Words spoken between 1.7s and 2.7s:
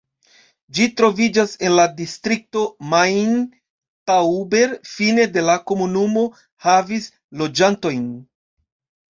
la distrikto